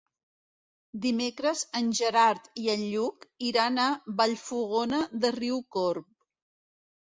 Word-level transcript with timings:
Dimecres 1.01 1.59
en 1.79 1.91
Gerard 1.99 2.47
i 2.61 2.71
en 2.73 2.85
Lluc 2.93 3.27
iran 3.51 3.77
a 3.85 3.87
Vallfogona 4.23 5.03
de 5.27 5.33
Riucorb. 5.39 6.11